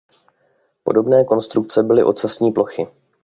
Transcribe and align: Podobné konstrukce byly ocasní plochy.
Podobné 0.83 1.25
konstrukce 1.25 1.83
byly 1.83 2.03
ocasní 2.03 2.51
plochy. 2.51 2.87